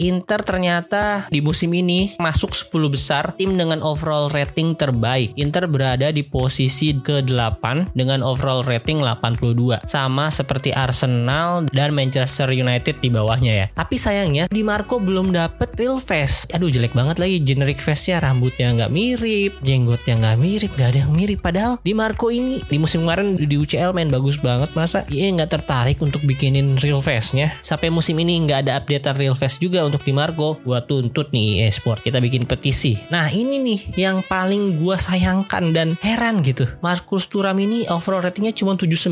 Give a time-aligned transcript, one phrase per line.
[0.00, 5.36] Inter ternyata di musim ini masuk 10 besar tim dengan overall rating terbaik.
[5.36, 9.84] Inter berada di posisi ke-8 dengan overall rating 82.
[9.84, 13.66] Sama seperti Arsenal dan Manchester United di bawahnya ya.
[13.76, 16.48] Tapi sayangnya Di Marco belum dapet real face.
[16.56, 21.12] Aduh jelek banget lagi generic face-nya rambutnya nggak mirip, jenggotnya nggak mirip, nggak ada yang
[21.12, 21.44] mirip.
[21.44, 24.72] Padahal Di Marco ini di musim kemarin di UCL main bagus banget.
[24.72, 27.52] Masa dia nggak tertarik untuk bikinin real face-nya?
[27.60, 31.66] Sampai musim ini nggak ada updatean real face juga untuk di Margo gua tuntut nih
[31.66, 32.94] e-sport kita bikin petisi.
[33.10, 36.70] Nah ini nih yang paling gua sayangkan dan heran gitu.
[36.80, 39.10] Markus Turam ini overall ratingnya cuma 79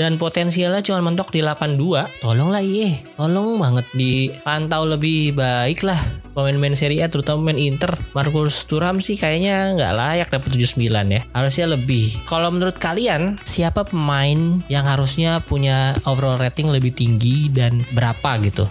[0.00, 6.00] dan potensialnya cuma mentok di 82 tolonglah iya tolong banget dipantau lebih baik lah.
[6.36, 10.84] Pemain-pemain Serie A terutama pemain Inter Markus Turam sih kayaknya nggak layak dapat 79
[11.16, 11.20] ya.
[11.32, 12.12] Harusnya lebih.
[12.28, 18.68] Kalau menurut kalian siapa pemain yang harusnya punya overall rating lebih tinggi dan berapa gitu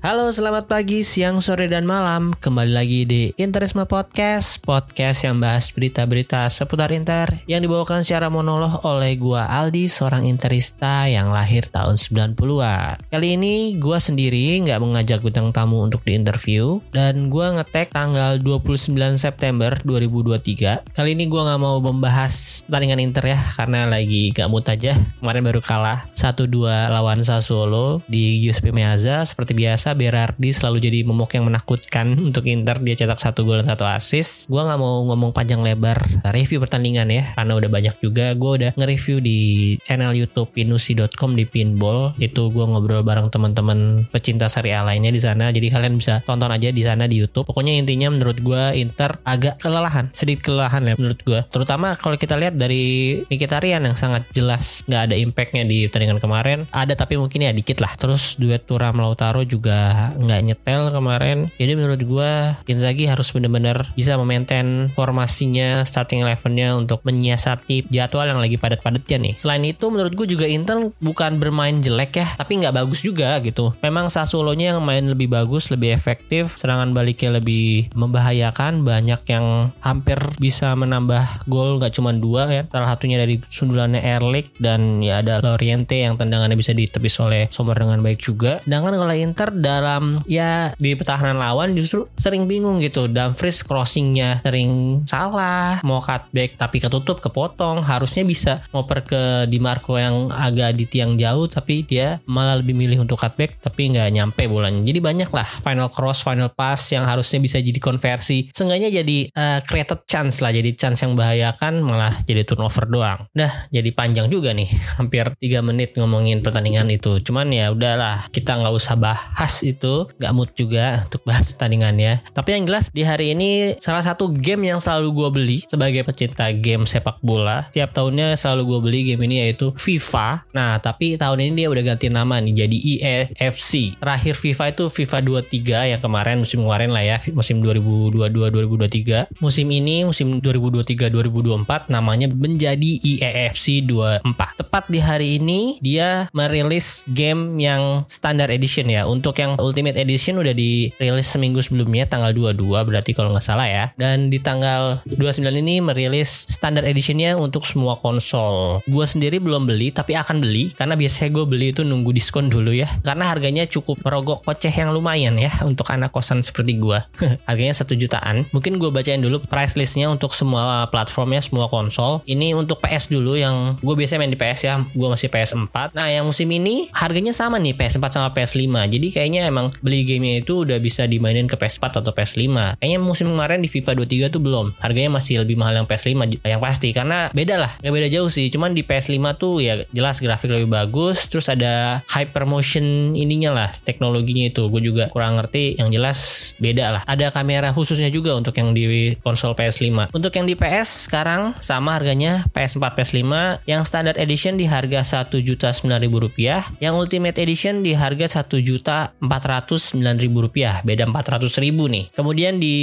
[0.00, 2.32] Halo, selamat pagi, siang, sore, dan malam.
[2.32, 8.80] Kembali lagi di Interisme Podcast, podcast yang bahas berita-berita seputar Inter yang dibawakan secara monolog
[8.88, 13.12] oleh gua Aldi, seorang Interista yang lahir tahun 90-an.
[13.12, 18.96] Kali ini gua sendiri nggak mengajak bintang tamu untuk diinterview dan gua ngetek tanggal 29
[19.20, 20.96] September 2023.
[20.96, 24.96] Kali ini gua nggak mau membahas pertandingan Inter ya karena lagi gak mood aja.
[25.20, 31.38] Kemarin baru kalah 1-2 lawan Sassuolo di Giuseppe Meazza seperti biasa Berardi selalu jadi momok
[31.38, 32.78] yang menakutkan untuk Inter.
[32.82, 34.48] Dia cetak satu gol satu assist.
[34.50, 38.32] Gue nggak mau ngomong panjang lebar review pertandingan ya karena udah banyak juga.
[38.36, 39.38] Gue udah nge-review di
[39.82, 42.14] channel YouTube pinusi.com di pinball.
[42.20, 45.48] Itu gue ngobrol bareng teman-teman pecinta Serie A lainnya di sana.
[45.50, 47.48] Jadi kalian bisa tonton aja di sana di YouTube.
[47.48, 52.36] Pokoknya intinya menurut gue Inter agak kelelahan sedikit kelelahan ya menurut gue terutama kalau kita
[52.36, 56.58] lihat dari Mkhitaryan yang sangat jelas nggak ada impactnya di pertandingan kemarin.
[56.68, 57.96] Ada tapi mungkin ya dikit lah.
[57.96, 59.79] Terus duet Turam Lautaro juga
[60.16, 61.38] nggak nyetel kemarin.
[61.56, 62.32] Jadi menurut gue
[62.70, 69.34] Inzaghi harus benar-benar bisa memaintain formasinya, starting elevennya untuk menyiasati jadwal yang lagi padat-padatnya nih.
[69.40, 73.72] Selain itu menurut gue juga Inter bukan bermain jelek ya, tapi nggak bagus juga gitu.
[73.84, 80.18] Memang Sassuolo-nya yang main lebih bagus, lebih efektif, serangan baliknya lebih membahayakan, banyak yang hampir
[80.38, 82.62] bisa menambah gol nggak cuma dua ya.
[82.68, 87.76] Salah satunya dari sundulannya Erlik dan ya ada Loriente yang tendangannya bisa ditepis oleh Sommer
[87.76, 88.60] dengan baik juga.
[88.64, 93.06] Sedangkan kalau Inter dalam ya di pertahanan lawan justru sering bingung gitu.
[93.06, 97.86] Dumfries crossingnya sering salah, mau cutback tapi ketutup, kepotong.
[97.86, 102.74] Harusnya bisa ngoper ke Di Marco yang agak di tiang jauh tapi dia malah lebih
[102.74, 104.82] milih untuk cutback tapi nggak nyampe bolanya.
[104.82, 108.50] Jadi banyak lah final cross, final pass yang harusnya bisa jadi konversi.
[108.50, 113.20] Seenggaknya jadi uh, created chance lah, jadi chance yang bahayakan malah jadi turnover doang.
[113.36, 114.66] Nah, jadi panjang juga nih,
[114.98, 117.20] hampir 3 menit ngomongin pertandingan itu.
[117.20, 122.22] Cuman ya udahlah, kita nggak usah bahas itu gak mood juga untuk bahas pertandingannya.
[122.32, 126.50] Tapi yang jelas di hari ini salah satu game yang selalu gue beli sebagai pecinta
[126.52, 127.66] game sepak bola.
[127.72, 130.44] Tiap tahunnya selalu gue beli game ini yaitu FIFA.
[130.52, 135.18] Nah tapi tahun ini dia udah ganti nama nih jadi EAFC terakhir FIFA itu FIFA
[135.46, 137.16] 23 yang kemarin musim kemarin lah ya.
[137.32, 146.28] Musim 2022-2023 musim ini musim 2023-2024 namanya menjadi EAFC 24 tepat di hari ini dia
[146.36, 149.06] merilis game yang standard edition ya.
[149.06, 153.66] Untuk yang yang Ultimate Edition udah dirilis seminggu sebelumnya tanggal 22 berarti kalau nggak salah
[153.66, 153.84] ya.
[153.98, 158.84] Dan di tanggal 29 ini merilis Standard Editionnya untuk semua konsol.
[158.86, 162.70] Gue sendiri belum beli tapi akan beli karena biasanya gue beli itu nunggu diskon dulu
[162.70, 162.86] ya.
[163.02, 166.98] Karena harganya cukup merogok koceh yang lumayan ya untuk anak kosan seperti gue.
[167.48, 168.46] harganya satu jutaan.
[168.54, 172.22] Mungkin gue bacain dulu price listnya untuk semua platformnya, semua konsol.
[172.28, 174.74] Ini untuk PS dulu yang gue biasanya main di PS ya.
[174.92, 175.96] Gue masih PS4.
[175.96, 178.68] Nah yang musim ini harganya sama nih PS4 sama PS5.
[178.90, 182.76] Jadi kayaknya kayaknya emang beli gamenya itu udah bisa dimainin ke PS4 atau PS5.
[182.76, 184.76] Kayaknya musim kemarin di FIFA 23 tuh belum.
[184.84, 188.52] Harganya masih lebih mahal yang PS5 yang pasti karena beda lah, gak beda jauh sih.
[188.52, 193.72] Cuman di PS5 tuh ya jelas grafik lebih bagus, terus ada hyper motion ininya lah,
[193.72, 194.68] teknologinya itu.
[194.68, 195.80] Gue juga kurang ngerti.
[195.80, 196.18] Yang jelas
[196.60, 197.02] beda lah.
[197.08, 200.12] Ada kamera khususnya juga untuk yang di konsol PS5.
[200.12, 203.24] Untuk yang di PS sekarang sama harganya PS4 PS5
[203.64, 205.72] yang standard edition di harga satu juta
[206.10, 212.04] rupiah, yang Ultimate Edition di harga empat 409.000 beda 400.000 nih.
[212.10, 212.76] Kemudian di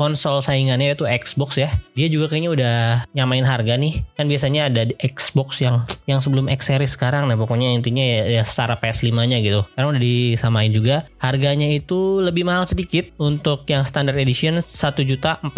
[0.00, 1.68] konsol saingannya yaitu Xbox ya.
[1.92, 2.76] Dia juga kayaknya udah
[3.12, 4.00] nyamain harga nih.
[4.16, 7.28] Kan biasanya ada di Xbox yang yang sebelum X series sekarang.
[7.28, 9.68] Nah pokoknya intinya ya, ya secara PS5 nya gitu.
[9.76, 11.04] Karena udah disamain juga.
[11.20, 15.52] Harganya itu lebih mahal sedikit untuk yang standard edition 1.045.000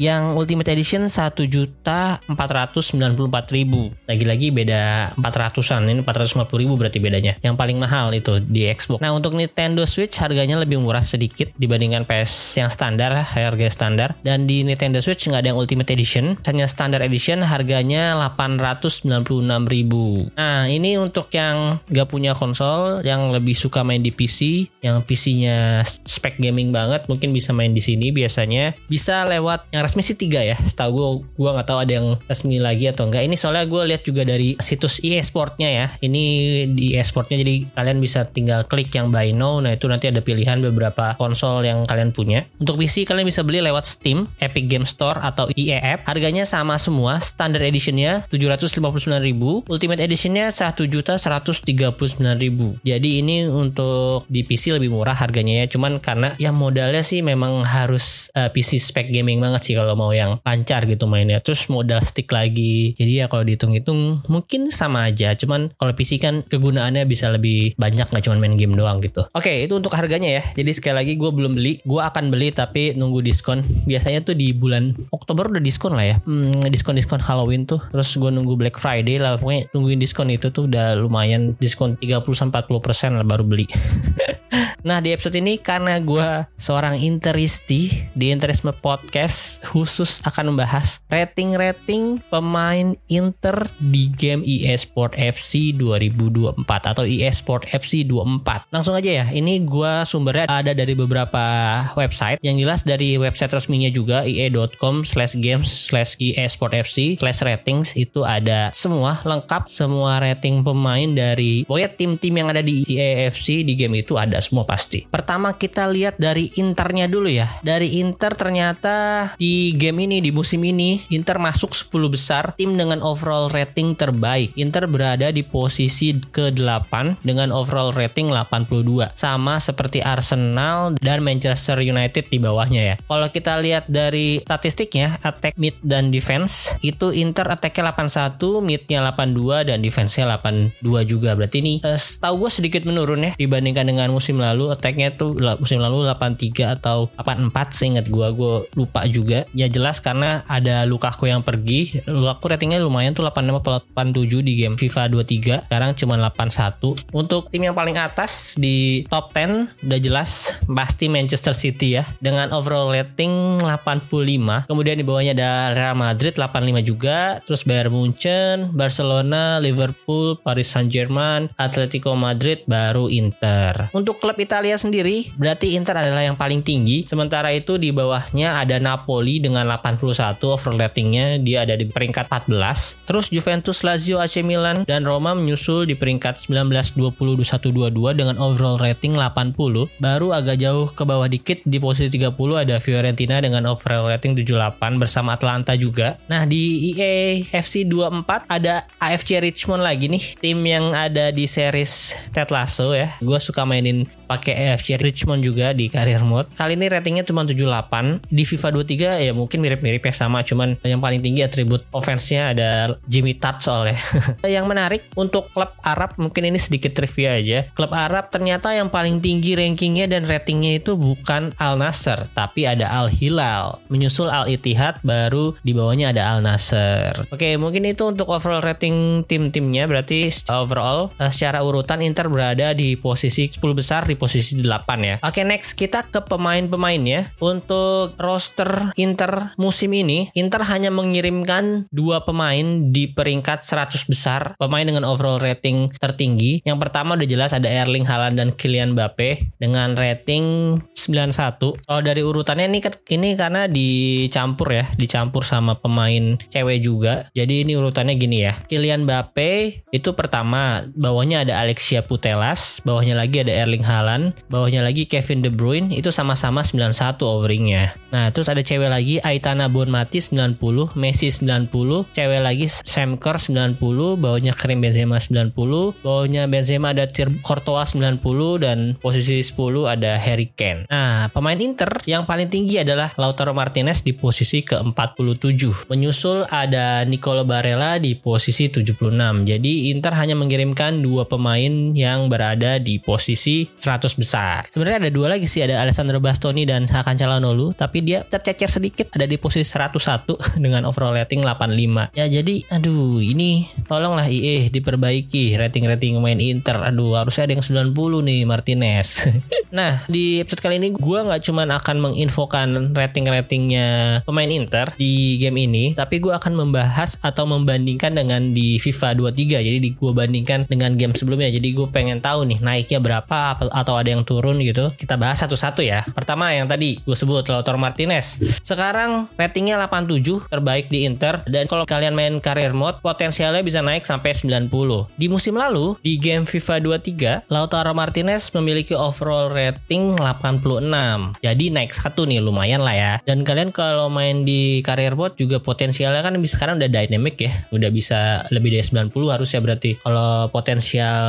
[0.00, 3.92] yang Ultimate Edition satu juta empat ratus sembilan puluh empat ribu.
[4.08, 7.36] Lagi-lagi beda empat ratusan, ini empat ratus lima puluh ribu berarti bedanya.
[7.44, 9.04] Yang paling mahal itu di Xbox.
[9.04, 14.16] Nah untuk Nintendo Switch harganya lebih murah sedikit dibandingkan PS yang standar, harga standar.
[14.24, 20.32] Dan di Nintendo Switch nggak ada yang Ultimate Edition, hanya Standard Edition harganya 896 ribu.
[20.32, 25.84] Nah ini untuk yang nggak punya konsol, yang lebih suka main di PC, yang PC-nya
[25.84, 28.72] spek gaming banget, mungkin bisa main di sini biasanya.
[28.88, 30.54] Bisa lewat yang resmi sih tiga ya.
[30.54, 33.26] Setahu gue, gue nggak tahu ada yang resmi lagi atau enggak.
[33.26, 35.90] Ini soalnya gue lihat juga dari situs EA Sportnya ya.
[35.98, 36.24] Ini
[36.70, 39.58] di EA Sportnya jadi kalian bisa tinggal klik yang buy now.
[39.58, 42.46] Nah itu nanti ada pilihan beberapa konsol yang kalian punya.
[42.62, 46.06] Untuk PC kalian bisa beli lewat Steam, Epic Game Store atau EA App.
[46.06, 47.18] Harganya sama semua.
[47.18, 52.86] Standard editionnya 759.000, Ultimate editionnya 1.139.000.
[52.86, 55.66] Jadi ini untuk di PC lebih murah harganya ya.
[55.66, 60.12] Cuman karena yang modalnya sih memang harus uh, PC spek gaming banget sih kalau mau
[60.12, 61.40] yang lancar gitu mainnya.
[61.40, 62.92] Terus modal stick lagi.
[63.00, 65.32] Jadi ya kalau dihitung-hitung mungkin sama aja.
[65.32, 69.24] Cuman kalau PC kan kegunaannya bisa lebih banyak nggak cuma main game doang gitu.
[69.32, 70.42] Oke itu untuk harganya ya.
[70.52, 71.80] Jadi sekali lagi gue belum beli.
[71.88, 73.64] Gue akan beli tapi nunggu diskon.
[73.88, 76.16] Biasanya tuh di bulan Oktober udah diskon lah ya.
[76.28, 77.80] Hmm, diskon-diskon Halloween tuh.
[77.88, 79.40] Terus gue nunggu Black Friday lah.
[79.40, 83.66] Pokoknya tungguin diskon itu tuh udah lumayan diskon 30-40% lah baru beli.
[84.80, 92.24] Nah di episode ini karena gue seorang interisti di Interisme Podcast khusus akan membahas rating-rating
[92.32, 98.72] pemain Inter di game EA Sport FC 2024 atau EA Sport FC 24.
[98.72, 101.44] Langsung aja ya, ini gue sumbernya ada dari beberapa
[101.92, 102.40] website.
[102.40, 107.92] Yang jelas dari website resminya juga EA.com slash games slash EA Sport FC slash ratings
[108.00, 113.60] itu ada semua lengkap semua rating pemain dari pokoknya tim-tim yang ada di EA FC
[113.60, 115.02] di game itu ada semua pasti.
[115.10, 117.50] Pertama kita lihat dari Internya dulu ya.
[117.66, 123.02] Dari Inter ternyata di game ini di musim ini Inter masuk 10 besar tim dengan
[123.02, 124.54] overall rating terbaik.
[124.54, 129.10] Inter berada di posisi ke-8 dengan overall rating 82.
[129.18, 132.96] Sama seperti Arsenal dan Manchester United di bawahnya ya.
[133.02, 139.66] Kalau kita lihat dari statistiknya attack, mid dan defense itu Inter attack-nya 81, mid-nya 82
[139.66, 141.34] dan defense-nya 82 juga.
[141.34, 145.80] Berarti ini uh, setahu gue sedikit menurun ya dibandingkan dengan musim lalu attack-nya tuh musim
[145.80, 149.48] lalu 83 atau 84 seingat gue gue lupa juga.
[149.56, 152.04] Ya jelas karena ada Lukaku yang pergi.
[152.04, 157.62] Lukaku ratingnya lumayan tuh 85 87 di game FIFA 23 sekarang cuma 81 untuk tim
[157.62, 162.04] yang paling atas di top 10 udah jelas pasti Manchester City ya.
[162.18, 167.38] Dengan overall rating 85 kemudian di bawahnya ada Real Madrid 85 juga.
[167.46, 173.92] Terus Bayern Munchen Barcelona Liverpool Paris Saint-Germain Atletico Madrid baru Inter.
[173.94, 175.30] Untuk klub Italia sendiri.
[175.38, 177.06] Berarti Inter adalah yang paling tinggi.
[177.06, 183.06] Sementara itu di bawahnya ada Napoli dengan 81 overall ratingnya dia ada di peringkat 14
[183.06, 188.36] terus Juventus Lazio AC Milan dan Roma menyusul di peringkat 19 20 21 22 dengan
[188.40, 189.54] overall rating 80
[190.00, 194.98] baru agak jauh ke bawah dikit di posisi 30 ada Fiorentina dengan overall rating 78
[194.98, 196.16] bersama Atlanta juga.
[196.26, 200.24] Nah di EA FC 24 ada AFC Richmond lagi nih.
[200.40, 203.12] Tim yang ada di series Ted Lasso ya.
[203.20, 206.46] Gue suka mainin pakai AFC Richmond juga di career mode.
[206.54, 208.30] Kali ini ratingnya cuma 78.
[208.30, 212.70] Di FIFA 23 ya mungkin mirip-mirip ya sama, cuman yang paling tinggi atribut offense-nya ada
[213.10, 213.98] Jimmy Tart soalnya.
[214.46, 217.66] yang menarik untuk klub Arab mungkin ini sedikit trivia aja.
[217.74, 222.86] Klub Arab ternyata yang paling tinggi rankingnya dan ratingnya itu bukan Al Nasser, tapi ada
[222.86, 223.82] Al Hilal.
[223.90, 227.26] Menyusul Al Ittihad baru di bawahnya ada Al Nasser.
[227.34, 232.94] Oke, mungkin itu untuk overall rating tim-timnya berarti overall eh, secara urutan Inter berada di
[232.94, 235.16] posisi 10 besar di posisi posisi 8 ya.
[235.20, 237.36] Oke, next kita ke pemain-pemainnya.
[237.38, 244.82] Untuk roster Inter musim ini, Inter hanya mengirimkan dua pemain di peringkat 100 besar, pemain
[244.82, 246.64] dengan overall rating tertinggi.
[246.64, 251.84] Yang pertama udah jelas ada Erling Haaland dan Kylian Mbappe dengan rating 91.
[251.86, 252.80] Kalau dari urutannya ini
[253.12, 257.28] ini karena dicampur ya, dicampur sama pemain cewek juga.
[257.36, 258.56] Jadi ini urutannya gini ya.
[258.66, 264.09] Kylian Mbappe itu pertama, bawahnya ada Alexia Putelas, bawahnya lagi ada Erling Haaland,
[264.50, 267.94] bawahnya lagi Kevin De Bruyne itu sama-sama 91 overingnya.
[268.10, 270.58] Nah, terus ada cewek lagi Aitana Bonmati 90,
[270.98, 273.78] Messi 90, cewek lagi Sam Kerr 90,
[274.18, 275.54] bawahnya Karim Benzema 90,
[276.02, 280.88] bawahnya Benzema ada Tir Courtois 90 dan posisi 10 ada Harry Kane.
[280.90, 285.90] Nah, pemain Inter yang paling tinggi adalah Lautaro Martinez di posisi ke-47.
[285.90, 289.44] Menyusul ada Nicolo Barella di posisi 76.
[289.44, 294.64] Jadi Inter hanya mengirimkan dua pemain yang berada di posisi 100 besar.
[294.72, 299.12] Sebenarnya ada dua lagi sih, ada Alessandro Bastoni dan Hakan Calhanoglu, tapi dia tercecer sedikit
[299.12, 300.24] ada di posisi 101
[300.64, 302.16] dengan overall rating 85.
[302.16, 306.80] Ya jadi aduh ini tolonglah IE diperbaiki rating-rating pemain Inter.
[306.80, 307.92] Aduh harusnya ada yang 90
[308.24, 309.08] nih Martinez.
[309.76, 315.66] nah di episode kali ini gue nggak cuman akan menginfokan rating-ratingnya pemain Inter di game
[315.66, 319.66] ini, tapi gue akan membahas atau membandingkan dengan di FIFA 23.
[319.66, 321.50] Jadi di gue bandingkan dengan game sebelumnya.
[321.50, 324.92] Jadi gue pengen tahu nih naiknya berapa atau ada yang turun gitu.
[324.94, 326.04] Kita bahas satu-satu ya.
[326.12, 328.42] Pertama yang tadi gue sebut Lautaro Martinez.
[328.60, 334.04] Sekarang ratingnya 87 terbaik di Inter dan kalau kalian main career mode potensialnya bisa naik
[334.04, 334.68] sampai 90.
[335.16, 341.40] Di musim lalu di game FIFA 23 Lautaro Martinez memiliki overall rating 86.
[341.40, 343.14] Jadi naik satu nih lumayan lah ya.
[343.24, 347.52] Dan kalian kalau main di career mode juga potensialnya kan sekarang udah dynamic ya.
[347.70, 349.90] Udah bisa lebih dari 90 harusnya berarti.
[350.02, 351.20] Kalau potensial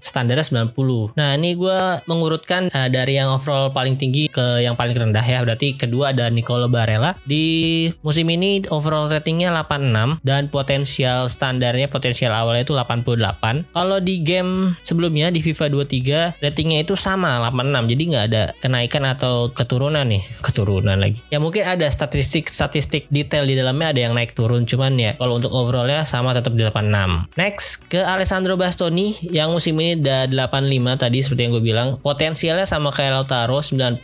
[0.00, 1.12] standarnya 90.
[1.18, 5.42] Nah, ini gue mengurutkan uh, dari yang overall paling tinggi ke yang paling rendah ya.
[5.42, 7.18] Berarti kedua ada Nicolo Barella.
[7.26, 13.74] Di musim ini overall ratingnya 86 dan potensial standarnya potensial awalnya itu 88.
[13.74, 17.92] Kalau di game sebelumnya di FIFA 23 ratingnya itu sama 86.
[17.92, 20.22] Jadi nggak ada kenaikan atau keturunan nih.
[20.40, 21.18] Keturunan lagi.
[21.28, 24.64] Ya mungkin ada statistik-statistik detail di dalamnya ada yang naik turun.
[24.68, 27.34] Cuman ya kalau untuk overallnya sama tetap di 86.
[27.34, 31.81] Next ke Alessandro Bastoni yang musim ini udah 85 tadi seperti yang gue bilang.
[32.00, 34.02] Potensialnya sama kayak Lautaro 90.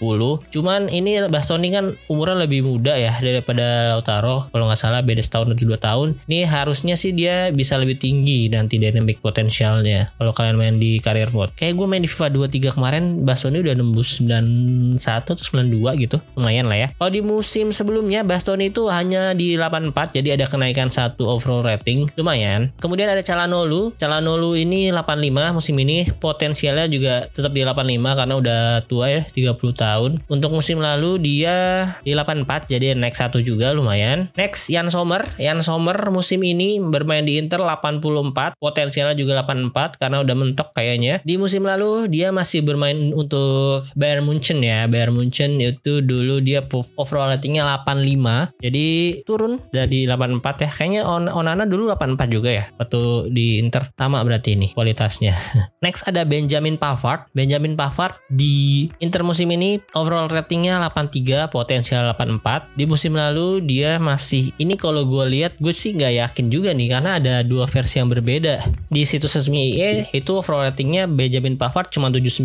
[0.50, 4.50] Cuman ini Bastoni kan umurnya lebih muda ya daripada Lautaro.
[4.50, 6.08] Kalau nggak salah beda setahun atau dua tahun.
[6.26, 10.10] Ini harusnya sih dia bisa lebih tinggi nanti dynamic potensialnya.
[10.18, 11.54] Kalau kalian main di career mode.
[11.54, 16.16] Kayak gue main di FIFA 23 kemarin Bastoni udah nembus 91 atau 92 gitu.
[16.34, 16.88] Lumayan lah ya.
[16.96, 22.08] Kalau di musim sebelumnya Bastoni itu hanya di 84 jadi ada kenaikan satu overall rating.
[22.16, 22.72] Lumayan.
[22.80, 23.94] Kemudian ada Calhanoglu.
[24.00, 29.58] Calhanoglu ini 85 musim ini potensialnya juga tetap di 85 karena udah tua ya 30
[29.76, 30.10] tahun.
[30.32, 34.32] Untuk musim lalu dia di 84 jadi next satu juga lumayan.
[34.38, 35.26] Next Jan Sommer.
[35.36, 41.20] Jan Sommer musim ini bermain di Inter 84, potensialnya juga 84 karena udah mentok kayaknya.
[41.26, 44.86] Di musim lalu dia masih bermain untuk Bayern Munchen ya.
[44.86, 46.62] Bayern Munchen itu dulu dia
[46.94, 48.62] overall ratingnya 85.
[48.62, 48.86] Jadi
[49.26, 50.70] turun dari 84 ya.
[50.70, 52.64] Kayaknya On Onana dulu 84 juga ya.
[52.78, 53.90] Waktu di Inter.
[53.98, 55.34] Sama berarti ini kualitasnya.
[55.84, 57.26] Next ada Benjamin Pavard.
[57.34, 62.78] Benjamin Pavard di Inter musim ini overall ratingnya 83, potensial 84.
[62.78, 66.88] Di musim lalu dia masih ini kalau gue lihat gue sih nggak yakin juga nih
[66.92, 68.62] karena ada dua versi yang berbeda.
[68.88, 72.44] Di situs resmi IE itu overall ratingnya Benjamin Pavard cuma 79.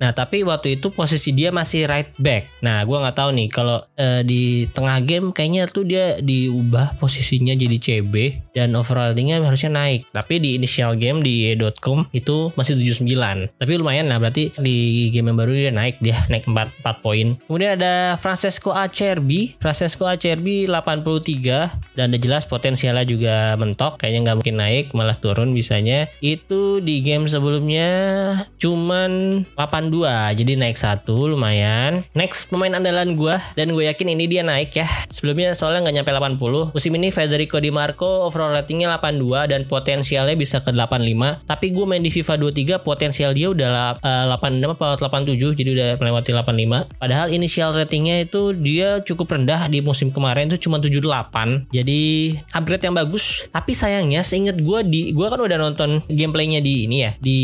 [0.00, 2.48] Nah tapi waktu itu posisi dia masih right back.
[2.60, 7.54] Nah gue nggak tahu nih kalau uh, di tengah game kayaknya tuh dia diubah posisinya
[7.54, 8.14] jadi CB
[8.52, 10.10] dan overall ratingnya harusnya naik.
[10.10, 13.56] Tapi di initial game di e.com itu masih 79.
[13.56, 17.38] Tapi lumayan lah berarti di game yang baru dia naik dia naik 4, 4 poin.
[17.46, 19.54] Kemudian ada Francesco Acerbi.
[19.62, 25.52] Francesco Acerbi 83 dan udah jelas potensialnya juga mentok kayaknya nggak mungkin naik malah turun
[25.52, 26.10] bisanya.
[26.24, 27.90] Itu di game sebelumnya
[28.58, 32.02] cuman 82 jadi naik satu lumayan.
[32.16, 34.88] Next pemain andalan gue dan gue yakin ini dia naik ya.
[35.12, 36.74] Sebelumnya soalnya nggak nyampe 80.
[36.74, 41.44] Musim ini Federico Di Marco overall ratingnya 82 dan potensialnya bisa ke 85.
[41.44, 45.88] Tapi gue main di FIFA 23 potensial dia udah uh, 86 atau 87 jadi udah
[46.00, 46.96] melewati 85.
[46.96, 51.68] Padahal initial ratingnya itu dia cukup rendah di musim kemarin itu cuma 78.
[51.70, 52.00] Jadi
[52.56, 53.46] upgrade yang bagus.
[53.52, 57.38] Tapi sayangnya seinget gue di gue kan udah nonton gameplaynya di ini ya di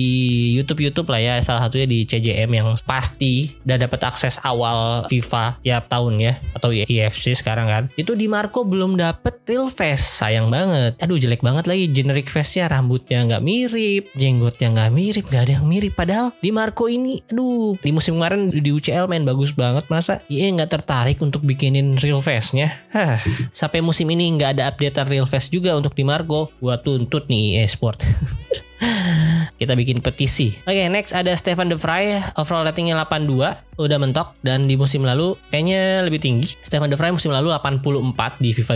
[0.56, 5.60] YouTube YouTube lah ya salah satunya di CJM yang pasti udah dapat akses awal FIFA
[5.60, 7.84] tiap tahun ya atau EFC sekarang kan.
[7.98, 10.98] Itu di Marco belum dapet real face sayang banget.
[11.02, 15.66] Aduh jelek banget lagi generic face-nya rambutnya nggak mirip, jenggotnya nggak mirip, nggak ada yang
[15.66, 15.92] mirip.
[15.94, 17.78] Padahal di Marco ini aduh.
[17.78, 19.86] Di musim kemarin di UCL main bagus banget.
[19.92, 22.72] Masa IE nggak tertarik untuk bikinin real face-nya?
[22.90, 23.20] Hah,
[23.54, 26.50] sampai musim ini nggak ada updatean real face juga untuk di Margo.
[26.58, 28.02] Gua tuntut nih EA Sport
[29.56, 30.52] kita bikin petisi.
[30.68, 35.04] Oke, okay, next ada Stefan De Vrij, overall ratingnya 82, udah mentok dan di musim
[35.04, 36.56] lalu kayaknya lebih tinggi.
[36.64, 38.74] Stefan De Vrij musim lalu 84 di FIFA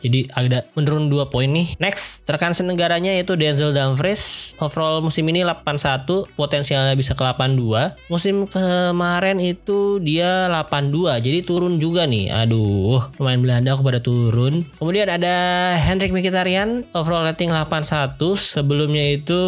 [0.00, 1.76] 23, jadi ada menurun 2 poin nih.
[1.80, 7.96] Next, rekan senegaranya yaitu Denzel Dumfries, overall musim ini 81, potensialnya bisa ke 82.
[8.08, 12.32] Musim kemarin itu dia 82, jadi turun juga nih.
[12.32, 14.64] Aduh, pemain Belanda aku pada turun.
[14.76, 15.36] Kemudian ada
[15.76, 19.40] Hendrik Mkhitaryan, overall rating 81, sebelumnya itu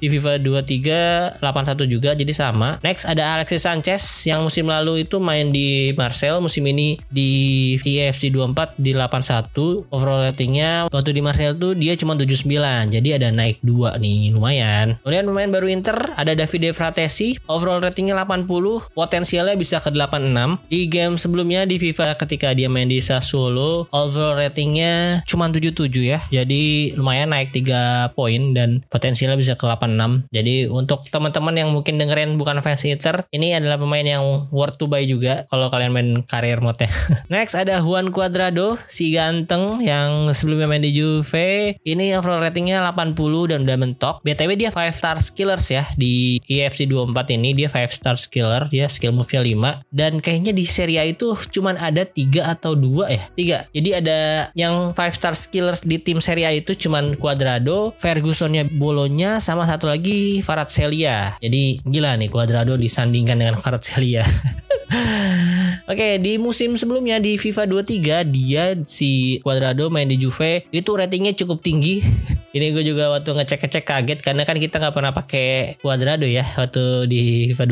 [0.00, 2.82] di FIFA FIFA 23 81 juga jadi sama.
[2.82, 8.34] Next ada Alexis Sanchez yang musim lalu itu main di Marcel, musim ini di EFC
[8.34, 9.86] 24 di 81.
[9.94, 12.90] Overall ratingnya waktu di Marcel tuh dia cuma 79.
[12.90, 14.98] Jadi ada naik 2 nih, lumayan.
[15.06, 20.58] Kemudian pemain baru Inter ada Davide Fratesi, overall ratingnya 80, potensialnya bisa ke 86.
[20.66, 26.18] Di game sebelumnya di FIFA ketika dia main di Sassuolo, overall ratingnya cuma 77 ya.
[26.34, 30.15] Jadi lumayan naik 3 poin dan potensialnya bisa ke 86.
[30.32, 34.88] Jadi untuk teman-teman yang mungkin dengerin bukan fans Inter, ini adalah pemain yang worth to
[34.88, 36.86] buy juga kalau kalian main karir mode
[37.32, 41.76] Next ada Juan Cuadrado, si ganteng yang sebelumnya main di Juve.
[41.82, 44.14] Ini overall ratingnya 80 dan udah mentok.
[44.22, 48.86] BTW dia 5 star skillers ya di EFC 24 ini dia 5 star skiller, dia
[48.86, 53.24] skill move-nya 5 dan kayaknya di Serie A itu cuman ada 3 atau 2 ya.
[53.66, 53.74] 3.
[53.74, 54.18] Jadi ada
[54.54, 59.90] yang 5 star skillers di tim Serie A itu cuman Cuadrado, Fergusonnya Bolonya sama satu
[59.90, 60.38] lagi lagi
[60.70, 61.34] Celia.
[61.42, 64.22] Jadi gila nih Cuadrado disandingkan dengan Celia.
[65.90, 71.34] Oke, di musim sebelumnya di FIFA 23 dia si Cuadrado main di Juve itu ratingnya
[71.34, 72.02] cukup tinggi
[72.56, 77.04] ini gue juga waktu ngecek-ngecek kaget karena kan kita nggak pernah pakai Cuadrado ya waktu
[77.04, 77.64] di FIFA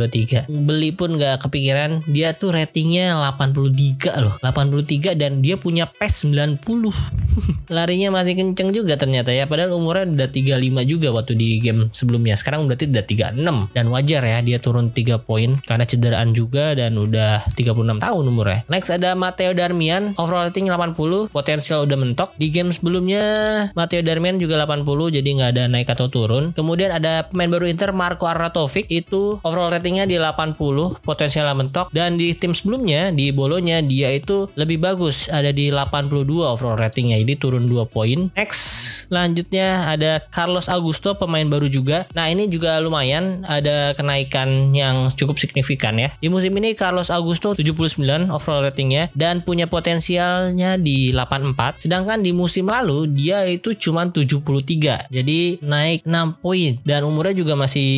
[0.46, 0.52] 23.
[0.52, 4.36] Beli pun nggak kepikiran dia tuh ratingnya 83 loh.
[4.44, 6.60] 83 dan dia punya PES 90.
[7.76, 9.48] Larinya masih kenceng juga ternyata ya.
[9.48, 12.36] Padahal umurnya udah 35 juga waktu di game sebelumnya.
[12.36, 17.00] Sekarang berarti udah 36 dan wajar ya dia turun 3 poin karena cederaan juga dan
[17.04, 18.64] udah 36 tahun umurnya.
[18.72, 22.32] Next ada Matteo Darmian, overall rating 80, potensial udah mentok.
[22.40, 23.24] Di game sebelumnya
[23.76, 26.52] Matteo Darmian juga 80 80 jadi nggak ada naik atau turun.
[26.52, 30.58] Kemudian ada pemain baru Inter Marco Arnautovic itu overall ratingnya di 80
[31.02, 36.26] potensial mentok dan di tim sebelumnya di Bolonya dia itu lebih bagus ada di 82
[36.26, 38.30] overall ratingnya jadi turun 2 poin.
[38.34, 38.73] Next
[39.08, 42.08] Selanjutnya ada Carlos Augusto pemain baru juga.
[42.16, 46.08] Nah ini juga lumayan ada kenaikan yang cukup signifikan ya.
[46.18, 48.00] Di musim ini Carlos Augusto 79
[48.32, 51.84] overall ratingnya dan punya potensialnya di 84.
[51.84, 55.12] Sedangkan di musim lalu dia itu cuma 73.
[55.12, 57.90] Jadi naik 6 poin dan umurnya juga masih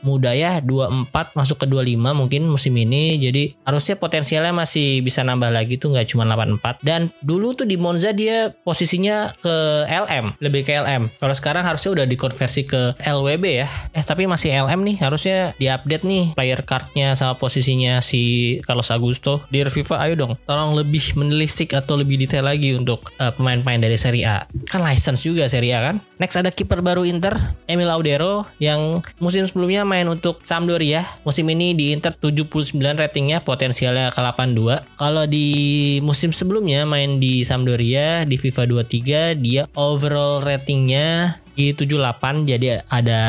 [0.00, 3.18] muda ya 24 masuk ke 25 mungkin musim ini.
[3.18, 6.82] Jadi harusnya potensialnya masih bisa nambah lagi tuh nggak cuma 84.
[6.84, 11.08] Dan dulu tuh di Monza dia posisinya ke LM lebih ke LM.
[11.16, 13.68] Kalau sekarang harusnya udah dikonversi ke LWB ya.
[13.96, 19.40] Eh tapi masih LM nih, harusnya diupdate nih player cardnya sama posisinya si Carlos Augusto.
[19.48, 23.96] Di FIFA ayo dong, tolong lebih menelisik atau lebih detail lagi untuk uh, pemain-pemain dari
[23.96, 24.44] Serie A.
[24.68, 25.96] Kan license juga Serie A kan.
[26.22, 27.34] Next ada kiper baru Inter,
[27.66, 31.02] Emil Audero yang musim sebelumnya main untuk Sampdoria.
[31.26, 34.86] Musim ini di Inter 79 ratingnya, potensialnya ke 82.
[35.02, 42.48] Kalau di musim sebelumnya main di Sampdoria di FIFA 23 dia overall ratingnya di 78
[42.48, 43.20] jadi ada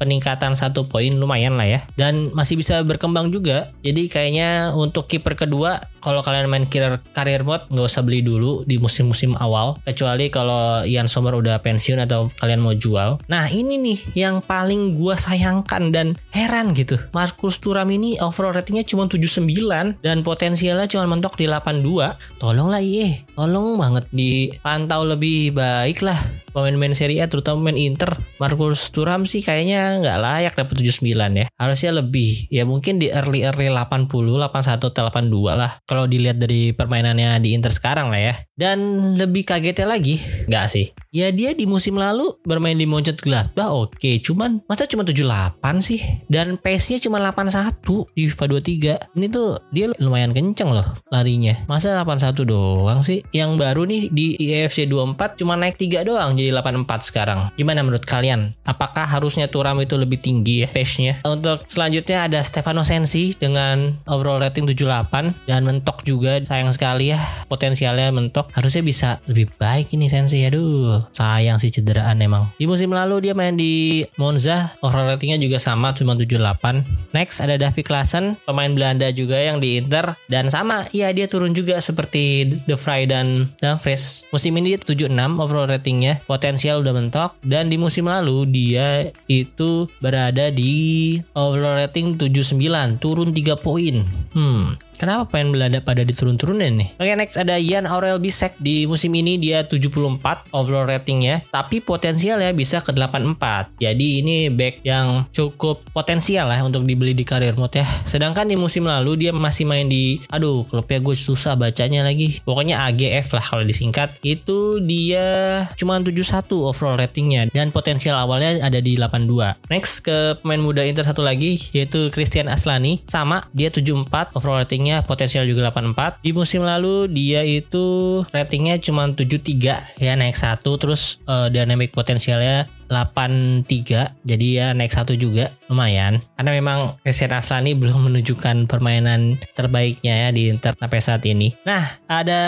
[0.00, 1.80] peningkatan satu poin lumayan lah ya.
[1.94, 3.72] Dan masih bisa berkembang juga.
[3.86, 8.62] Jadi kayaknya untuk kiper kedua kalau kalian main karir karir mode nggak usah beli dulu
[8.66, 9.78] di musim-musim awal.
[9.82, 13.18] Kecuali kalau Ian Sommer udah pensiun atau kalian mau jual.
[13.26, 16.98] Nah ini nih yang paling gua sayangkan dan heran gitu.
[17.10, 23.22] Marcus Thuram ini overall ratingnya cuma 79 dan potensialnya cuma mentok di 82 tolonglah iya
[23.34, 26.16] tolong banget dipantau lebih baik lah
[26.54, 31.02] pemain-pemain Serie A terutama pemain Inter Marcus Thuram sih kayaknya nggak layak dapat 79
[31.34, 31.46] ya.
[31.58, 32.46] Harusnya lebih.
[32.46, 35.82] Ya mungkin di early early 80 81 atau 82 lah.
[35.82, 38.34] Kalau dilihat dari permainannya di Inter sekarang lah ya.
[38.54, 38.78] Dan
[39.18, 40.94] lebih kagetnya lagi nggak sih.
[41.10, 44.10] Ya dia di musim lalu bermain di Mönchengladbach oke.
[44.22, 45.98] Cuman masa cuma 78 sih?
[46.30, 47.82] Dan pace-nya cuma 81
[48.14, 51.58] di FIFA 23 ini tuh dia lumayan kenceng loh larinya.
[51.66, 53.26] Masa 81 doang sih?
[53.34, 58.04] Yang baru nih di EFC 24 cuma naik 3 doang jadi 84 sekarang Gimana menurut
[58.04, 58.52] kalian?
[58.68, 61.24] Apakah harusnya Turam itu lebih tinggi ya pace-nya?
[61.24, 67.20] Untuk selanjutnya ada Stefano Sensi dengan overall rating 78 dan mentok juga sayang sekali ya
[67.48, 68.52] potensialnya mentok.
[68.52, 70.44] Harusnya bisa lebih baik ini Sensi.
[70.44, 72.52] Aduh, sayang sih cederaan emang.
[72.60, 76.84] Di musim lalu dia main di Monza, overall ratingnya juga sama cuma 78.
[77.16, 81.56] Next ada Davy Klaassen, pemain Belanda juga yang di Inter dan sama, iya dia turun
[81.56, 84.28] juga seperti De Vrij dan Dumfries.
[84.28, 85.08] Musim ini dia 76
[85.40, 92.18] overall ratingnya, potensial udah mentok dan di musim lalu dia itu berada di overall rating
[92.18, 94.02] 79, turun 3 poin.
[94.34, 96.88] Hmm, Kenapa pemain Belanda pada diturun-turunin nih?
[96.96, 102.56] Oke next ada Jan Aurel Bisek di musim ini dia 74 overall ratingnya tapi potensialnya
[102.56, 107.84] bisa ke 84 jadi ini back yang cukup potensial lah untuk dibeli di karir mode
[107.84, 107.86] ya.
[108.08, 112.40] Sedangkan di musim lalu dia masih main di aduh klubnya gue susah bacanya lagi.
[112.48, 114.16] Pokoknya AGF lah kalau disingkat.
[114.24, 116.24] Itu dia cuma 71
[116.56, 121.60] overall ratingnya dan potensial awalnya ada di 82 next ke pemain muda Inter satu lagi
[121.76, 126.22] yaitu Christian Aslani sama dia 74 overall rating ratingnya potensial juga 84.
[126.22, 132.70] Di musim lalu dia itu ratingnya cuma 73 ya naik satu terus uh, dynamic potensialnya
[132.88, 136.22] 83 jadi ya naik satu juga lumayan.
[136.38, 141.54] Karena memang Christian Aslani belum menunjukkan permainan terbaiknya ya di Inter sampai saat ini.
[141.66, 142.42] Nah ada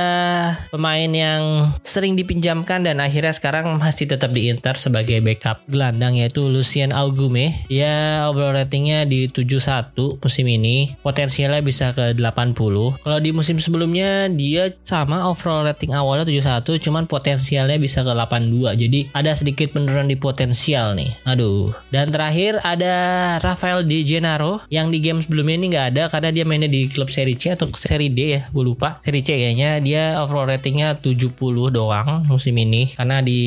[0.70, 6.46] pemain yang sering dipinjamkan dan akhirnya sekarang masih tetap di Inter sebagai backup gelandang yaitu
[6.46, 10.94] Lucien Augume ya overall ratingnya di 71 musim ini.
[11.03, 12.55] Potensialnya bisa ke 80
[13.03, 18.79] kalau di musim sebelumnya dia sama overall rating awalnya 71 cuman potensialnya bisa ke 82
[18.79, 21.16] jadi ada sedikit penurunan di potensial nih.
[21.24, 21.72] Aduh.
[21.88, 22.94] Dan terakhir ada
[23.40, 27.08] Rafael Di Gennaro yang di game sebelumnya ini nggak ada karena dia mainnya di klub
[27.08, 29.00] Serie C atau Serie D ya, gue lupa.
[29.00, 31.32] Serie C kayaknya dia overall ratingnya 70
[31.72, 33.40] doang musim ini karena di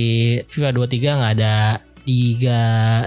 [0.50, 1.56] FIFA 23 nggak ada
[2.10, 2.62] Liga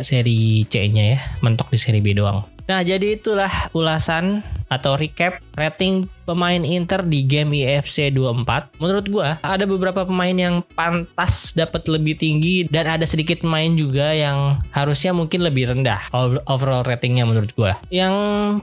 [0.06, 2.46] Serie C-nya ya, mentok di Serie B doang.
[2.64, 4.40] Nah, jadi itulah ulasan
[4.72, 8.80] atau recap rating pemain Inter di game IFC 24.
[8.80, 14.10] Menurut gua ada beberapa pemain yang pantas dapat lebih tinggi dan ada sedikit pemain juga
[14.16, 16.00] yang harusnya mungkin lebih rendah
[16.48, 17.76] overall ratingnya menurut gua.
[17.92, 18.14] Yang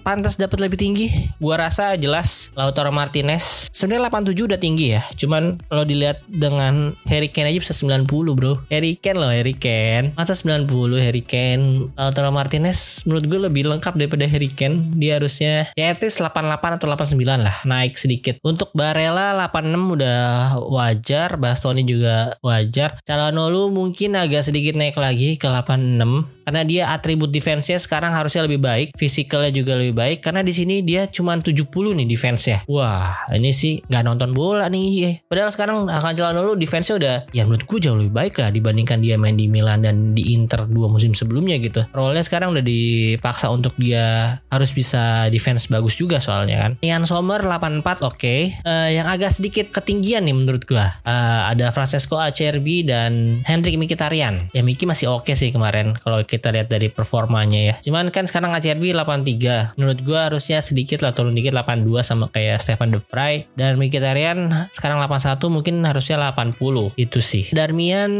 [0.02, 3.70] pantas dapat lebih tinggi, gua rasa jelas Lautaro Martinez.
[3.72, 5.02] Sebenarnya 87 udah tinggi ya.
[5.16, 8.66] Cuman kalau dilihat dengan Harry Kane aja bisa 90, Bro.
[8.74, 10.18] Harry Kane loh, Harry Kane.
[10.18, 11.94] Masa 90 Harry Kane.
[11.96, 14.92] Lautaro Martinez menurut gue lebih lengkap daripada Harry Kane.
[14.98, 20.22] Dia harusnya ya at least 88 atau 89 lah naik sedikit untuk Barella 86 udah
[20.66, 27.30] wajar Bastoni juga wajar Calhanoglu mungkin agak sedikit naik lagi ke 86 karena dia atribut
[27.30, 31.64] defense-nya sekarang harusnya lebih baik, fisikalnya juga lebih baik karena di sini dia cuma 70
[31.96, 32.68] nih defense-nya.
[32.68, 35.24] Wah, ini sih nggak nonton bola nih.
[35.32, 39.00] Padahal sekarang akan jalan dulu defense-nya udah ya menurut gue jauh lebih baik lah dibandingkan
[39.00, 41.86] dia main di Milan dan di Inter dua musim sebelumnya gitu.
[41.94, 46.71] Role-nya sekarang udah dipaksa untuk dia harus bisa defense bagus juga soalnya kan.
[46.80, 48.16] Ian Sommer 84 oke.
[48.16, 48.56] Okay.
[48.64, 50.86] Uh, yang agak sedikit ketinggian nih menurut gue.
[51.04, 54.54] Uh, ada Francesco Acerbi dan Hendrik Mkhitaryan.
[54.56, 57.76] Ya Miki masih oke okay sih kemarin kalau kita lihat dari performanya ya.
[57.82, 59.76] Cuman kan sekarang ACRB 83.
[59.76, 64.70] Menurut gue harusnya sedikit lah turun dikit 82 sama kayak Stefan De Vrij dan Mkhitaryan
[64.70, 67.50] sekarang 81 mungkin harusnya 80 itu sih.
[67.50, 68.14] Darmian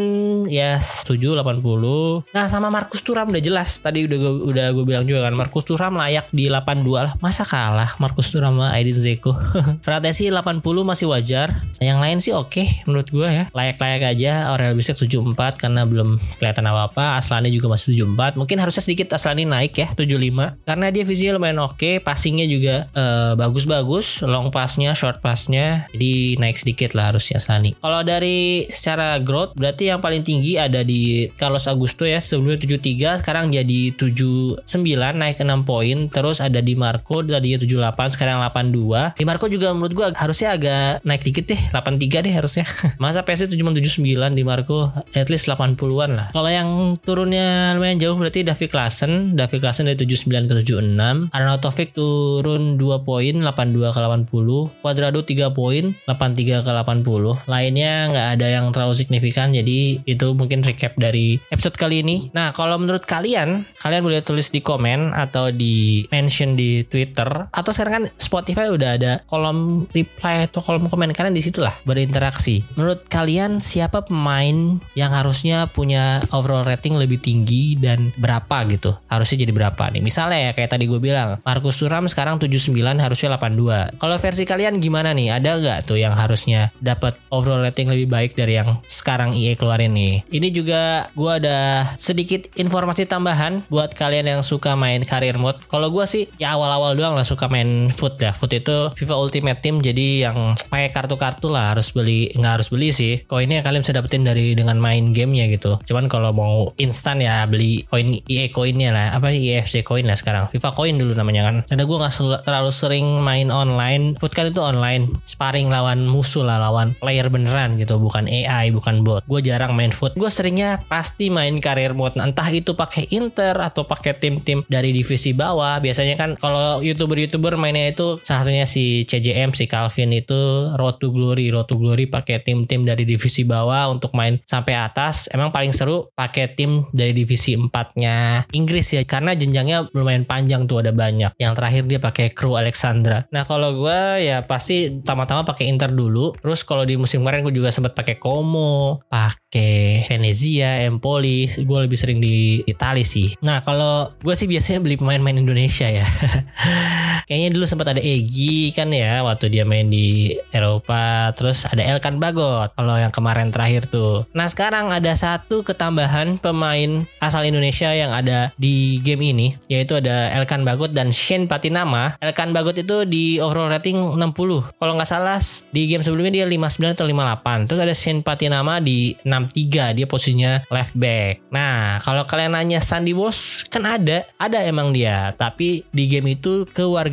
[0.50, 2.34] ya setuju 80.
[2.34, 5.70] Nah sama Markus Thuram udah jelas tadi udah gue udah gue bilang juga kan Markus
[5.70, 7.14] Thuram layak di 82 lah.
[7.22, 9.38] Masa kalah Markus Thuram sama Aidin Zeko.
[9.86, 11.62] Fratesi 80 masih wajar.
[11.78, 13.46] Yang lain sih oke okay, menurut gue ya.
[13.54, 17.22] Layak-layak aja Aurel Bisek 74 karena belum kelihatan apa-apa.
[17.22, 21.60] Aslannya juga masih 74 mungkin harusnya sedikit Aslani naik ya 75 karena dia visinya lumayan
[21.62, 27.42] oke okay, passingnya juga uh, bagus-bagus long passnya short passnya jadi naik sedikit lah harusnya
[27.42, 32.62] Aslani kalau dari secara growth berarti yang paling tinggi ada di Carlos Augusto ya sebelumnya
[32.62, 34.64] 73 sekarang jadi 79
[34.96, 39.94] naik 6 poin terus ada di Marco tadinya 78 sekarang 82 di Marco juga menurut
[39.98, 42.66] gua harusnya agak naik dikit deh 83 deh harusnya.
[43.04, 46.28] Masa PS cuma 79 di Marco at least 80-an lah.
[46.32, 51.98] Kalau yang turunnya lumayan jauh berarti Davi Klassen Davi Klassen dari 79 ke 76 Arnautovic
[51.98, 58.48] turun 2 poin 82 ke 80 Cuadrado 3 poin 83 ke 80 lainnya nggak ada
[58.48, 62.30] yang terlalu signifikan jadi itu mungkin recap dari episode kali ini.
[62.36, 67.28] Nah kalau menurut kalian kalian boleh tulis di komen atau di mention di Twitter.
[67.50, 71.76] Atau sekarang kan Spotify udah ada kolom reply atau kolom komen kalian di situ lah
[71.84, 78.96] berinteraksi menurut kalian siapa pemain yang harusnya punya overall rating lebih tinggi dan berapa gitu
[79.12, 83.36] harusnya jadi berapa nih misalnya ya kayak tadi gue bilang Markus Thuram sekarang 79 harusnya
[83.36, 85.32] 82 kalau versi kalian gimana gimana nih?
[85.32, 89.96] Ada nggak tuh yang harusnya dapat overall rating lebih baik dari yang sekarang EA keluarin
[89.96, 90.22] nih?
[90.28, 95.64] Ini juga gue ada sedikit informasi tambahan buat kalian yang suka main career mode.
[95.72, 98.32] Kalau gue sih ya awal-awal doang lah suka main foot ya.
[98.34, 102.90] Foot itu FIFA Ultimate Team jadi yang pakai kartu-kartu lah harus beli nggak harus beli
[102.90, 103.22] sih.
[103.30, 105.78] Koinnya kalian bisa dapetin dari dengan main gamenya gitu.
[105.86, 109.08] Cuman kalau mau instan ya beli koin EA koinnya lah.
[109.16, 110.50] Apa EFC koin lah sekarang.
[110.52, 111.56] FIFA koin dulu namanya kan.
[111.68, 112.14] Karena gue nggak
[112.48, 114.18] terlalu sering main online.
[114.18, 115.14] Foot kan itu online.
[115.28, 118.02] Sparring lawan musuh lah lawan player beneran gitu.
[118.02, 119.22] Bukan AI bukan bot.
[119.30, 120.18] Gue jarang main foot.
[120.18, 122.18] Gue seringnya pasti main career mode.
[122.18, 125.78] Entah itu pakai Inter atau pakai tim-tim dari divisi bawah.
[125.84, 131.12] Biasanya kan kalau youtuber-youtuber mainnya itu salah satunya si CJM si Calvin itu Road to
[131.12, 131.52] Glory.
[131.52, 135.28] Road to Glory pakai tim-tim dari divisi bawah untuk main sampai atas.
[135.30, 140.82] Emang paling seru pakai tim dari divisi 4-nya Inggris ya karena jenjangnya lumayan panjang tuh
[140.82, 141.36] ada banyak.
[141.38, 143.28] Yang terakhir dia pakai kru Alexandra.
[143.30, 146.34] Nah kalau gue ya pasti tama-tama pakai Inter dulu.
[146.40, 151.50] Terus kalau di musim kemarin gue juga sempat pakai Como, pakai Venezia, Empoli.
[151.62, 153.36] Gue lebih sering di Italia sih.
[153.44, 156.06] Nah kalau gue sih biasanya beli pemain-pemain Indonesia ya.
[157.32, 161.32] Kayaknya dulu sempat ada Egi kan ya waktu dia main di Eropa.
[161.32, 164.28] Terus ada Elkan Bagot kalau yang kemarin terakhir tuh.
[164.36, 170.28] Nah sekarang ada satu ketambahan pemain asal Indonesia yang ada di game ini yaitu ada
[170.36, 172.20] Elkan Bagot dan Shane Patinama.
[172.20, 174.76] Elkan Bagot itu di overall rating 60.
[174.76, 175.40] Kalau nggak salah
[175.72, 177.72] di game sebelumnya dia 59 atau 58.
[177.72, 179.96] Terus ada Shane Patinama di 63.
[179.96, 181.48] Dia posisinya left back.
[181.48, 185.32] Nah, kalau kalian nanya Sandy Bos kan ada, ada emang dia.
[185.40, 186.68] Tapi di game itu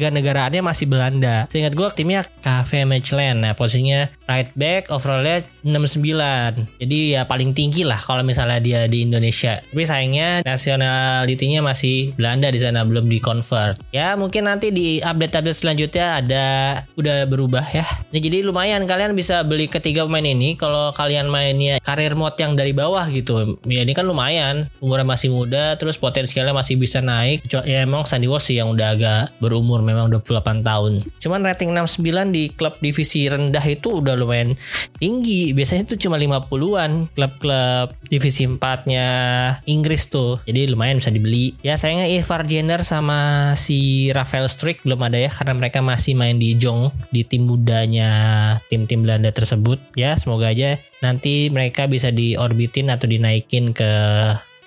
[0.08, 1.44] kewarganegaraannya masih Belanda.
[1.52, 3.44] Seingat gue timnya KV Mechelen.
[3.44, 6.80] Nah, posisinya right back overallnya 69.
[6.80, 9.60] Jadi ya paling tinggi lah kalau misalnya dia di Indonesia.
[9.60, 13.76] Tapi sayangnya nationality-nya masih Belanda di sana belum di convert.
[13.92, 16.46] Ya mungkin nanti di update-update selanjutnya ada
[16.96, 17.84] udah berubah ya.
[18.14, 22.54] Ini jadi lumayan kalian bisa beli ketiga pemain ini kalau kalian mainnya karir mode yang
[22.54, 23.58] dari bawah gitu.
[23.66, 24.70] Ya ini kan lumayan.
[24.80, 27.44] Umurnya masih muda terus potensialnya masih bisa naik.
[27.66, 31.02] Ya emang Sandy Walsh sih yang udah agak berumur memang 28 tahun.
[31.18, 34.54] Cuman rating 69 di klub divisi rendah itu udah lumayan
[35.02, 35.50] tinggi.
[35.50, 39.06] Biasanya itu cuma 50-an klub-klub divisi 4-nya
[39.66, 40.38] Inggris tuh.
[40.46, 41.58] Jadi lumayan bisa dibeli.
[41.66, 46.38] Ya sayangnya Ivar Jenner sama si Rafael Strick belum ada ya karena mereka masih main
[46.38, 49.80] di Jong di tim mudanya tim-tim Belanda tersebut.
[49.98, 53.90] Ya semoga aja nanti mereka bisa diorbitin atau dinaikin ke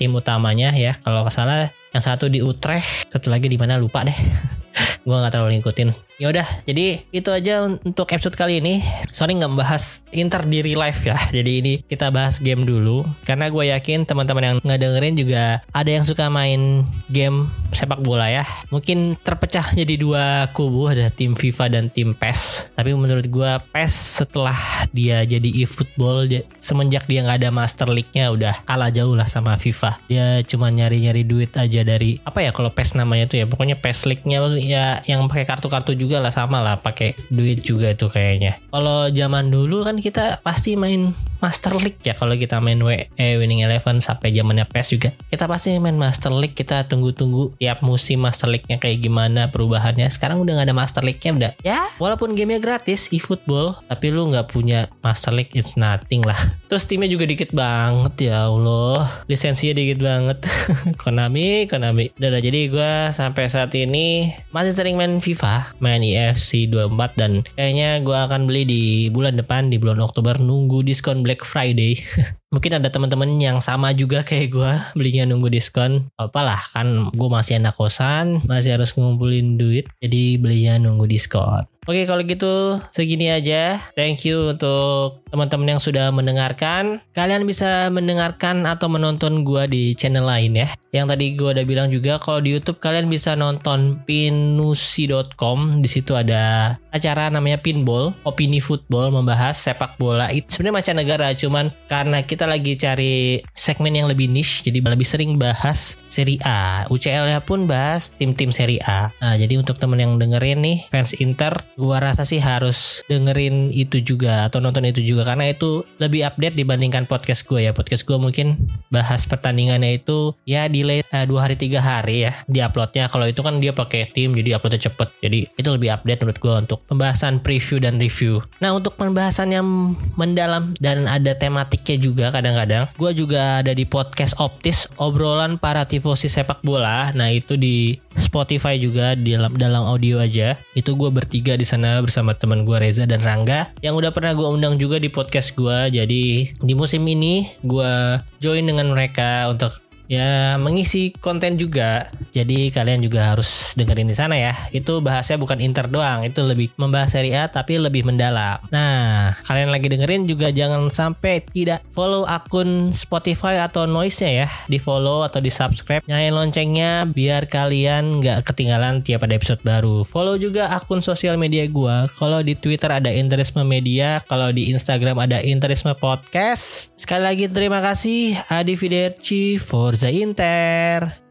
[0.01, 0.97] tim utamanya ya.
[1.05, 4.15] Kalau salah yang satu di Utrecht, satu lagi di mana lupa deh.
[5.01, 5.89] gue nggak terlalu ngikutin.
[6.21, 8.85] Ya udah jadi itu aja untuk episode kali ini.
[9.09, 11.17] Sorry nggak membahas Inter di real life ya.
[11.33, 13.01] Jadi ini kita bahas game dulu.
[13.25, 18.29] Karena gue yakin teman-teman yang nggak dengerin juga ada yang suka main game sepak bola
[18.29, 18.45] ya.
[18.69, 22.69] Mungkin terpecah jadi dua kubu ada tim FIFA dan tim PES.
[22.77, 26.29] Tapi menurut gue PES setelah dia jadi e-football
[26.61, 29.97] semenjak dia nggak ada Master League-nya udah kalah jauh lah sama FIFA.
[30.05, 33.45] Dia cuma nyari-nyari duit aja dari apa ya kalau PES namanya tuh ya?
[33.49, 34.37] Pokoknya PES League-nya
[34.71, 38.55] ya yang pakai kartu-kartu juga lah sama lah pakai duit juga itu kayaknya.
[38.71, 43.65] Kalau zaman dulu kan kita pasti main Master League ya kalau kita main WE Winning
[43.65, 45.09] Eleven sampai zamannya PES juga.
[45.27, 50.05] Kita pasti main Master League kita tunggu-tunggu tiap musim Master League-nya kayak gimana perubahannya.
[50.13, 51.51] Sekarang udah gak ada Master League-nya udah.
[51.65, 51.89] Ya.
[51.97, 56.37] Walaupun gamenya gratis e-football tapi lu nggak punya Master League it's nothing lah.
[56.69, 59.25] Terus timnya juga dikit banget ya Allah.
[59.25, 60.45] Lisensinya dikit banget.
[61.01, 62.13] Konami Konami.
[62.21, 67.31] Udah, udah jadi gue sampai saat ini masih sering main FIFA main EFC 24 dan
[67.57, 70.37] kayaknya gue akan beli di bulan depan di bulan Oktober.
[70.37, 72.03] Nunggu diskon Black Friday.
[72.51, 76.11] Mungkin ada teman-teman yang sama juga kayak gue belinya nunggu diskon.
[76.19, 81.63] Apalah kan gue masih anak kosan, masih harus ngumpulin duit, jadi belinya nunggu diskon.
[81.89, 83.81] Oke kalau gitu segini aja.
[83.97, 87.01] Thank you untuk teman-teman yang sudah mendengarkan.
[87.17, 90.69] Kalian bisa mendengarkan atau menonton gua di channel lain ya.
[90.93, 95.81] Yang tadi gua udah bilang juga kalau di YouTube kalian bisa nonton pinusi.com.
[95.81, 100.29] Di situ ada acara namanya Pinball, opini football membahas sepak bola.
[100.29, 105.37] Itu sebenarnya negara cuman karena kita lagi cari segmen yang lebih niche jadi lebih sering
[105.37, 106.83] bahas Serie A.
[106.91, 109.13] UCL-nya pun bahas tim-tim Serie A.
[109.23, 114.03] Nah, jadi untuk temen yang dengerin nih fans Inter gua rasa sih harus dengerin itu
[114.03, 118.17] juga atau nonton itu juga karena itu lebih update dibandingkan podcast gue ya podcast gue
[118.17, 118.55] mungkin
[118.87, 123.43] bahas pertandingannya itu ya delay uh, dua hari tiga hari ya di uploadnya kalau itu
[123.43, 127.43] kan dia pakai tim jadi uploadnya cepet jadi itu lebih update menurut gue untuk pembahasan
[127.43, 129.67] preview dan review nah untuk pembahasan yang
[130.15, 132.87] mendalam dan ada tematiknya juga kadang-kadang.
[132.95, 137.11] Gue juga ada di podcast Optis, obrolan para tifosi sepak bola.
[137.11, 140.55] Nah itu di Spotify juga di dalam dalam audio aja.
[140.75, 144.47] Itu gue bertiga di sana bersama teman gue Reza dan Rangga yang udah pernah gue
[144.47, 145.91] undang juga di podcast gue.
[145.91, 149.80] Jadi di musim ini gue join dengan mereka untuk
[150.11, 152.11] ya mengisi konten juga.
[152.35, 154.51] Jadi kalian juga harus dengerin di sana ya.
[154.75, 158.59] Itu bahasnya bukan Inter doang, itu lebih membahas Serie A tapi lebih mendalam.
[158.67, 164.47] Nah, kalian lagi dengerin juga jangan sampai tidak follow akun Spotify atau Noise-nya ya.
[164.67, 166.03] Di follow atau di subscribe.
[166.11, 170.03] Nyalain loncengnya biar kalian nggak ketinggalan tiap ada episode baru.
[170.03, 172.11] Follow juga akun sosial media gua.
[172.19, 176.91] Kalau di Twitter ada Interisme Media, kalau di Instagram ada Interisme Podcast.
[176.99, 179.61] Sekali lagi terima kasih Adi Fiderci
[180.01, 181.30] Forza Inter.